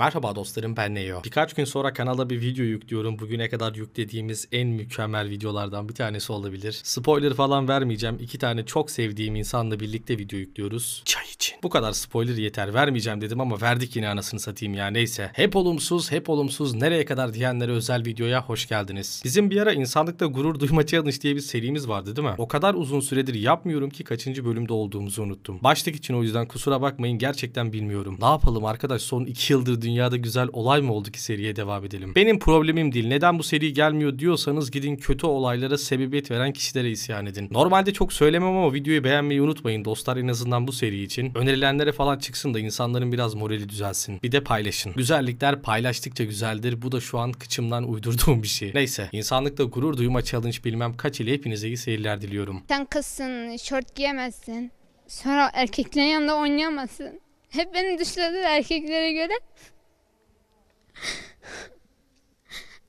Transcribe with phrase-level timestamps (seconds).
[0.00, 1.24] Merhaba dostlarım ben Neo.
[1.24, 3.18] Birkaç gün sonra kanala bir video yüklüyorum.
[3.18, 6.80] Bugüne kadar yüklediğimiz en mükemmel videolardan bir tanesi olabilir.
[6.84, 8.18] Spoiler falan vermeyeceğim.
[8.20, 11.02] İki tane çok sevdiğim insanla birlikte video yüklüyoruz.
[11.04, 11.56] Çay için.
[11.62, 12.74] Bu kadar spoiler yeter.
[12.74, 14.86] Vermeyeceğim dedim ama verdik yine anasını satayım ya.
[14.86, 15.30] Neyse.
[15.32, 16.74] Hep olumsuz, hep olumsuz.
[16.74, 19.22] Nereye kadar diyenlere özel videoya hoş geldiniz.
[19.24, 22.34] Bizim bir ara insanlıkta gurur duyma challenge diye bir serimiz vardı değil mi?
[22.38, 25.58] O kadar uzun süredir yapmıyorum ki kaçıncı bölümde olduğumuzu unuttum.
[25.62, 28.16] Başlık için o yüzden kusura bakmayın gerçekten bilmiyorum.
[28.20, 32.12] Ne yapalım arkadaş son iki yıldır dünyada güzel olay mı oldu ki seriye devam edelim?
[32.16, 33.08] Benim problemim değil.
[33.08, 37.48] Neden bu seri gelmiyor diyorsanız gidin kötü olaylara sebebiyet veren kişilere isyan edin.
[37.50, 41.32] Normalde çok söylemem ama videoyu beğenmeyi unutmayın dostlar en azından bu seri için.
[41.34, 44.20] Önerilenlere falan çıksın da insanların biraz morali düzelsin.
[44.22, 44.92] Bir de paylaşın.
[44.96, 46.82] Güzellikler paylaştıkça güzeldir.
[46.82, 48.70] Bu da şu an kıçımdan uydurduğum bir şey.
[48.74, 52.62] Neyse insanlıkta gurur duyma challenge bilmem kaç ile hepinize iyi seyirler diliyorum.
[52.68, 54.72] Sen kızsın, şort giyemezsin.
[55.08, 57.20] Sonra erkeklerin yanında oynayamazsın.
[57.50, 59.32] Hep beni dışladılar erkeklere göre.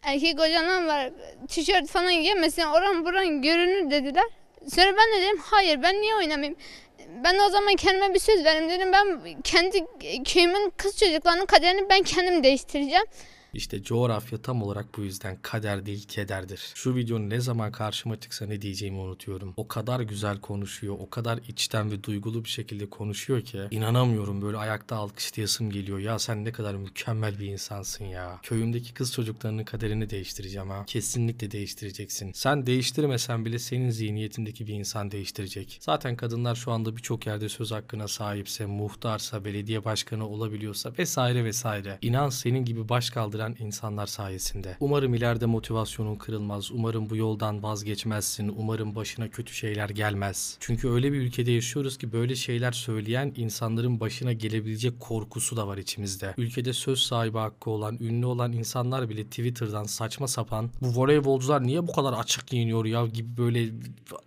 [0.04, 1.12] Erkek hocalar var,
[1.48, 4.26] tişört falan giyemezsin, oran buran görünür dediler.
[4.76, 6.58] Sonra ben de dedim, hayır ben niye oynamayayım?
[7.24, 9.86] Ben o zaman kendime bir söz verdim dedim, ben kendi
[10.24, 13.06] köyümün kız çocuklarının kaderini ben kendim değiştireceğim.
[13.54, 16.72] İşte coğrafya tam olarak bu yüzden kader değil kederdir.
[16.76, 19.54] Şu videonun ne zaman karşıma çıksa ne diyeceğimi unutuyorum.
[19.58, 24.58] O kadar güzel konuşuyor, o kadar içten ve duygulu bir şekilde konuşuyor ki inanamıyorum böyle
[24.58, 26.00] ayakta alkışlayasım geliyor.
[26.00, 28.40] Ya sen ne kadar mükemmel bir insansın ya.
[28.44, 30.84] Köyümdeki kız çocuklarının kaderini değiştireceğim ha.
[30.88, 32.32] Kesinlikle değiştireceksin.
[32.34, 35.78] Sen değiştirmesen bile senin zihniyetindeki bir insan değiştirecek.
[35.82, 41.98] Zaten kadınlar şu anda birçok yerde söz hakkına sahipse, muhtarsa, belediye başkanı olabiliyorsa vesaire vesaire.
[42.02, 44.78] İnan senin gibi baş kaldıran insanlar sayesinde.
[44.80, 46.72] Umarım ileride motivasyonun kırılmaz.
[46.72, 48.54] Umarım bu yoldan vazgeçmezsin.
[48.58, 50.58] Umarım başına kötü şeyler gelmez.
[50.60, 55.78] Çünkü öyle bir ülkede yaşıyoruz ki böyle şeyler söyleyen insanların başına gelebilecek korkusu da var
[55.78, 56.34] içimizde.
[56.38, 61.88] Ülkede söz sahibi hakkı olan, ünlü olan insanlar bile Twitter'dan saçma sapan bu voleybolcular niye
[61.88, 63.70] bu kadar açık giyiniyor ya gibi böyle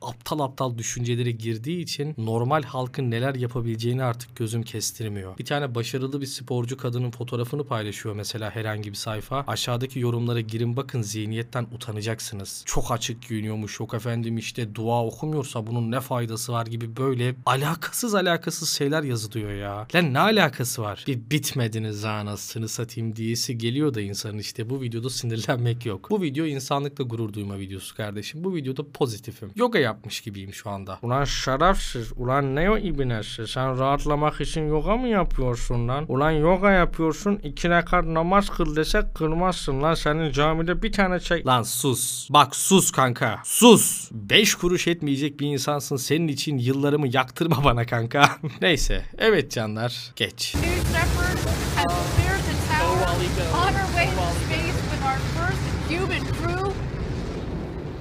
[0.02, 5.38] aptal aptal düşüncelere girdiği için normal halkın neler yapabileceğini artık gözüm kestirmiyor.
[5.38, 9.44] Bir tane başarılı bir sporcu kadının fotoğrafını paylaşıyor mesela herhangi bir sayfa.
[9.46, 12.62] Aşağıdaki yorumlara girin bakın zihniyetten utanacaksınız.
[12.66, 18.14] Çok açık giyiniyormuş yok efendim işte dua okumuyorsa bunun ne faydası var gibi böyle alakasız
[18.14, 19.86] alakasız şeyler yazılıyor ya.
[19.94, 21.04] Lan ne alakası var?
[21.06, 26.10] Bir bitmediniz anasını satayım diyesi geliyor da insanın işte bu videoda sinirlenmek yok.
[26.10, 28.44] Bu video insanlıkla gurur duyma videosu kardeşim.
[28.44, 29.50] Bu videoda pozitifim.
[29.56, 30.98] Yoga yapmış gibiyim şu anda.
[31.02, 32.12] Ulan şerefsiz.
[32.16, 33.46] Ulan ne o ibnesi?
[33.46, 36.04] Sen rahatlamak için yoga mı yapıyorsun lan?
[36.08, 37.40] Ulan yoga yapıyorsun.
[37.42, 39.94] iki rekat namaz kıl desek kılmazsın lan.
[39.94, 41.44] Senin camide bir tane şey...
[41.46, 42.30] Lan sus.
[42.30, 43.40] Bak sus kanka.
[43.44, 44.10] Sus.
[44.12, 45.96] Beş kuruş etmeyecek bir insansın.
[45.96, 48.24] Senin için yıllarımı yaktırma bana kanka.
[48.60, 49.04] Neyse.
[49.18, 50.12] Evet canlar.
[50.16, 50.54] Geç.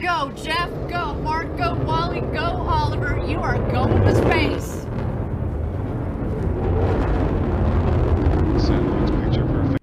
[0.02, 3.18] Go, Jeff, go, Mark, go, Wally, go, Oliver.
[3.28, 4.93] You are going to space.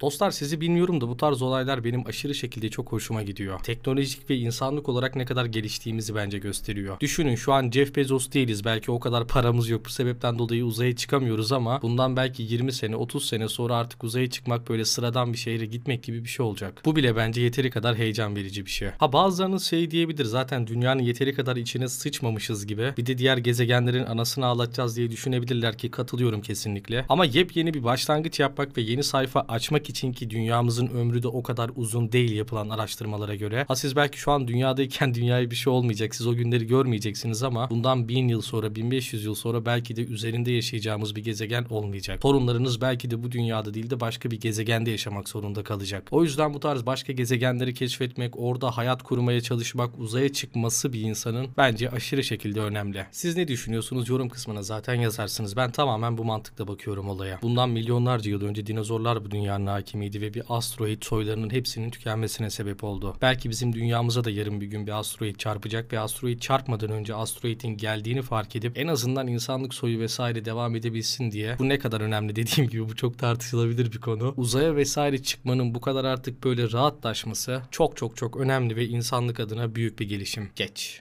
[0.00, 3.60] Dostlar sizi bilmiyorum da bu tarz olaylar benim aşırı şekilde çok hoşuma gidiyor.
[3.60, 7.00] Teknolojik ve insanlık olarak ne kadar geliştiğimizi bence gösteriyor.
[7.00, 8.64] Düşünün şu an Jeff Bezos değiliz.
[8.64, 9.84] Belki o kadar paramız yok.
[9.84, 14.30] Bu sebepten dolayı uzaya çıkamıyoruz ama bundan belki 20 sene 30 sene sonra artık uzaya
[14.30, 16.82] çıkmak böyle sıradan bir şehre gitmek gibi bir şey olacak.
[16.84, 18.88] Bu bile bence yeteri kadar heyecan verici bir şey.
[18.98, 22.92] Ha bazılarınız şey diyebilir zaten dünyanın yeteri kadar içine sıçmamışız gibi.
[22.98, 27.04] Bir de diğer gezegenlerin anasını ağlatacağız diye düşünebilirler ki katılıyorum kesinlikle.
[27.08, 31.42] Ama yepyeni bir başlangıç yapmak ve yeni sayfa açmak için ki dünyamızın ömrü de o
[31.42, 33.64] kadar uzun değil yapılan araştırmalara göre.
[33.68, 36.14] Ha siz belki şu an dünyadayken dünyaya bir şey olmayacak.
[36.14, 40.52] Siz o günleri görmeyeceksiniz ama bundan 1000 yıl sonra 1500 yıl sonra belki de üzerinde
[40.52, 42.20] yaşayacağımız bir gezegen olmayacak.
[42.20, 46.08] Torunlarınız belki de bu dünyada değil de başka bir gezegende yaşamak zorunda kalacak.
[46.10, 51.48] O yüzden bu tarz başka gezegenleri keşfetmek, orada hayat kurmaya çalışmak, uzaya çıkması bir insanın
[51.56, 53.06] bence aşırı şekilde önemli.
[53.10, 54.08] Siz ne düşünüyorsunuz?
[54.08, 55.56] Yorum kısmına zaten yazarsınız.
[55.56, 57.38] Ben tamamen bu mantıkla bakıyorum olaya.
[57.42, 62.84] Bundan milyonlarca yıl önce dinozorlar bu dünyanın hakimiydi ve bir asteroid soylarının hepsinin tükenmesine sebep
[62.84, 63.16] oldu.
[63.22, 67.76] Belki bizim dünyamıza da yarın bir gün bir asteroid çarpacak ve asteroid çarpmadan önce asteroidin
[67.76, 72.36] geldiğini fark edip en azından insanlık soyu vesaire devam edebilsin diye bu ne kadar önemli
[72.36, 74.34] dediğim gibi bu çok tartışılabilir bir konu.
[74.36, 79.74] Uzaya vesaire çıkmanın bu kadar artık böyle rahatlaşması çok çok çok önemli ve insanlık adına
[79.74, 80.50] büyük bir gelişim.
[80.56, 81.00] Geç.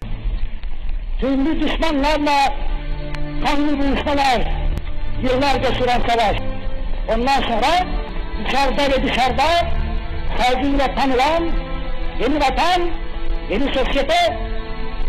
[1.20, 2.56] Tümlü düşmanlarla
[3.46, 4.70] kanlı buluşmalar,
[5.24, 6.38] yıllarca süren savaş.
[7.16, 7.99] Ondan sonra
[8.46, 9.44] içeride ve dışarıda
[10.38, 11.52] saygıyla tanılan
[12.20, 12.90] yeni vatan,
[13.50, 14.38] yeni sosyete,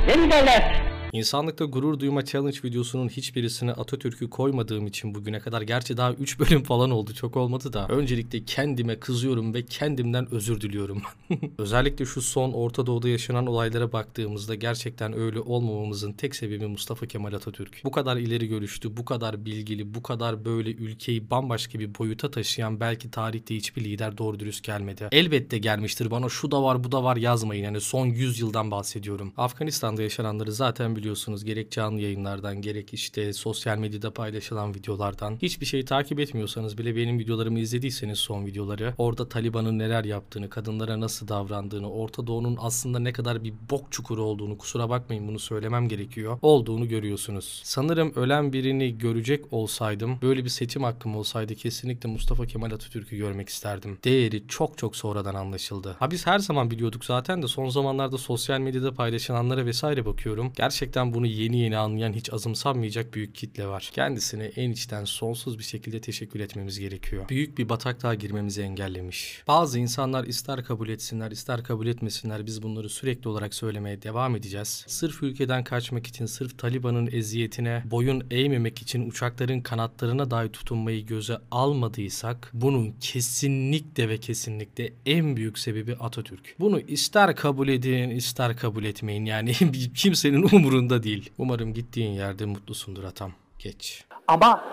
[0.08, 0.89] yeni devlet.
[1.12, 6.62] İnsanlıkta gurur duyma challenge videosunun hiçbirisine Atatürk'ü koymadığım için bugüne kadar gerçi daha 3 bölüm
[6.62, 11.02] falan oldu çok olmadı da öncelikle kendime kızıyorum ve kendimden özür diliyorum.
[11.58, 17.32] Özellikle şu son Orta Doğu'da yaşanan olaylara baktığımızda gerçekten öyle olmamamızın tek sebebi Mustafa Kemal
[17.32, 17.80] Atatürk.
[17.84, 22.80] Bu kadar ileri görüşlü, bu kadar bilgili, bu kadar böyle ülkeyi bambaşka bir boyuta taşıyan
[22.80, 25.08] belki tarihte hiçbir lider doğru dürüst gelmedi.
[25.12, 29.32] Elbette gelmiştir bana şu da var bu da var yazmayın yani son 100 yıldan bahsediyorum.
[29.36, 35.38] Afganistan'da yaşananları zaten biliyorsunuz gerek canlı yayınlardan gerek işte sosyal medyada paylaşılan videolardan.
[35.42, 41.00] Hiçbir şeyi takip etmiyorsanız bile benim videolarımı izlediyseniz son videoları orada Taliban'ın neler yaptığını, kadınlara
[41.00, 45.88] nasıl davrandığını, Orta Doğu'nun aslında ne kadar bir bok çukuru olduğunu kusura bakmayın bunu söylemem
[45.88, 46.38] gerekiyor.
[46.42, 47.60] Olduğunu görüyorsunuz.
[47.64, 53.48] Sanırım ölen birini görecek olsaydım böyle bir seçim hakkım olsaydı kesinlikle Mustafa Kemal Atatürk'ü görmek
[53.48, 53.98] isterdim.
[54.04, 55.96] Değeri çok çok sonradan anlaşıldı.
[55.98, 60.52] Ha biz her zaman biliyorduk zaten de son zamanlarda sosyal medyada paylaşılanlara vesaire bakıyorum.
[60.56, 63.90] Gerçekten bunu yeni yeni anlayan hiç azımsanmayacak büyük kitle var.
[63.92, 67.28] Kendisine en içten sonsuz bir şekilde teşekkür etmemiz gerekiyor.
[67.28, 69.42] Büyük bir bataklığa girmemizi engellemiş.
[69.48, 74.84] Bazı insanlar ister kabul etsinler ister kabul etmesinler biz bunları sürekli olarak söylemeye devam edeceğiz.
[74.88, 81.38] Sırf ülkeden kaçmak için sırf Taliban'ın eziyetine boyun eğmemek için uçakların kanatlarına dahi tutunmayı göze
[81.50, 86.56] almadıysak bunun kesinlikle ve kesinlikle en büyük sebebi Atatürk.
[86.60, 89.52] Bunu ister kabul edin ister kabul etmeyin yani
[89.94, 91.32] kimsenin umurunda değil.
[91.38, 93.30] Umarım gittiğin yerde mutlusundur atam.
[93.58, 94.04] Geç.
[94.28, 94.64] Ama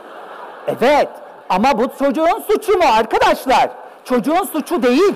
[0.68, 1.10] evet
[1.50, 3.70] ama bu çocuğun suçu mu arkadaşlar?
[4.06, 5.14] Çocuğun suçu değil.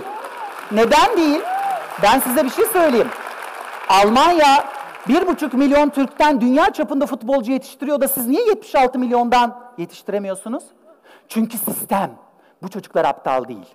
[0.71, 1.41] Neden değil?
[2.03, 3.09] Ben size bir şey söyleyeyim.
[3.89, 4.65] Almanya
[5.07, 10.63] bir buçuk milyon Türk'ten dünya çapında futbolcu yetiştiriyor da siz niye 76 milyondan yetiştiremiyorsunuz?
[11.27, 12.11] Çünkü sistem.
[12.63, 13.65] Bu çocuklar aptal değil.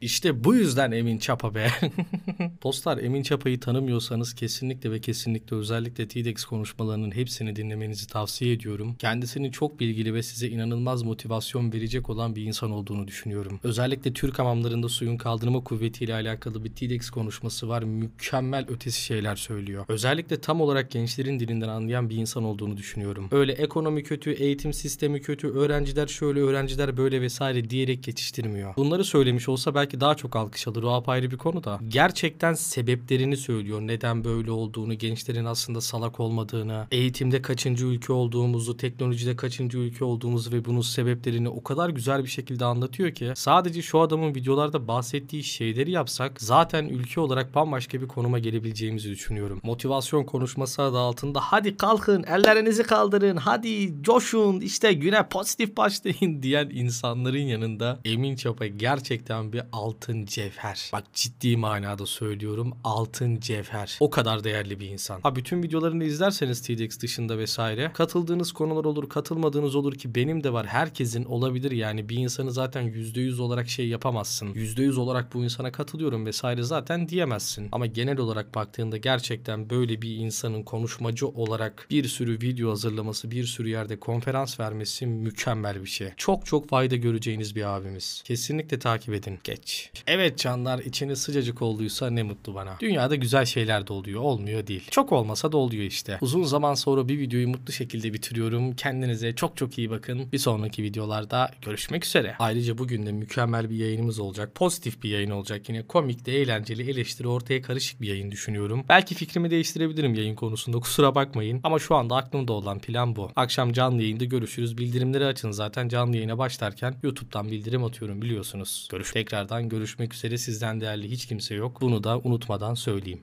[0.00, 1.70] İşte bu yüzden Emin Çapa be.
[2.62, 8.94] Dostlar Emin Çapa'yı tanımıyorsanız kesinlikle ve kesinlikle özellikle TEDx konuşmalarının hepsini dinlemenizi tavsiye ediyorum.
[8.98, 13.60] Kendisinin çok bilgili ve size inanılmaz motivasyon verecek olan bir insan olduğunu düşünüyorum.
[13.62, 17.82] Özellikle Türk hamamlarında suyun kaldırma kuvvetiyle alakalı bir TEDx konuşması var.
[17.82, 19.84] Mükemmel ötesi şeyler söylüyor.
[19.88, 23.28] Özellikle tam olarak gençlerin dilinden anlayan bir insan olduğunu düşünüyorum.
[23.32, 28.76] Öyle ekonomi kötü, eğitim sistemi kötü, öğrenciler şöyle, öğrenciler böyle vesaire diyerek geçiştirmiyor.
[28.76, 30.82] Bunları söylemiş olsa belki daha çok alkış alır.
[30.82, 31.78] O apayrı bir konu da.
[31.88, 33.80] Gerçekten sebeplerini söylüyor.
[33.80, 40.52] Neden böyle olduğunu, gençlerin aslında salak olmadığını, eğitimde kaçıncı ülke olduğumuzu, teknolojide kaçıncı ülke olduğumuzu
[40.52, 45.44] ve bunun sebeplerini o kadar güzel bir şekilde anlatıyor ki sadece şu adamın videolarda bahsettiği
[45.44, 49.60] şeyleri yapsak zaten ülke olarak bambaşka bir konuma gelebileceğimizi düşünüyorum.
[49.62, 56.70] Motivasyon konuşması adı altında hadi kalkın, ellerinizi kaldırın, hadi coşun, işte güne pozitif başlayın diyen
[56.70, 60.90] insanların yanında Emin Çapa gerçekten bir altın cevher.
[60.92, 63.96] Bak ciddi manada söylüyorum altın cevher.
[64.00, 65.20] O kadar değerli bir insan.
[65.20, 70.52] Ha bütün videolarını izlerseniz TEDx dışında vesaire katıldığınız konular olur katılmadığınız olur ki benim de
[70.52, 70.66] var.
[70.66, 74.54] Herkesin olabilir yani bir insanı zaten %100 olarak şey yapamazsın.
[74.54, 77.68] %100 olarak bu insana katılıyorum vesaire zaten diyemezsin.
[77.72, 83.44] Ama genel olarak baktığında gerçekten böyle bir insanın konuşmacı olarak bir sürü video hazırlaması, bir
[83.44, 86.08] sürü yerde konferans vermesi mükemmel bir şey.
[86.16, 88.22] Çok çok fayda göreceğiniz bir abimiz.
[88.24, 89.38] Kesinlikle takip edin.
[89.44, 89.69] Geç.
[90.06, 92.76] Evet canlar içiniz sıcacık olduysa ne mutlu bana.
[92.80, 94.20] Dünyada güzel şeyler de oluyor.
[94.20, 94.88] Olmuyor değil.
[94.90, 96.18] Çok olmasa da oluyor işte.
[96.20, 98.76] Uzun zaman sonra bir videoyu mutlu şekilde bitiriyorum.
[98.76, 100.32] Kendinize çok çok iyi bakın.
[100.32, 102.36] Bir sonraki videolarda görüşmek üzere.
[102.38, 104.54] Ayrıca bugün de mükemmel bir yayınımız olacak.
[104.54, 105.68] Pozitif bir yayın olacak.
[105.68, 108.84] Yine komik de eğlenceli eleştiri ortaya karışık bir yayın düşünüyorum.
[108.88, 111.60] Belki fikrimi değiştirebilirim yayın konusunda kusura bakmayın.
[111.64, 113.30] Ama şu anda aklımda olan plan bu.
[113.36, 114.78] Akşam canlı yayında görüşürüz.
[114.78, 118.88] Bildirimleri açın zaten canlı yayına başlarken YouTube'dan bildirim atıyorum biliyorsunuz.
[118.90, 119.16] Görüş
[119.60, 121.80] tekrardan görüşmek üzere sizden değerli hiç kimse yok.
[121.80, 123.18] Bunu da unutmadan söyleyeyim.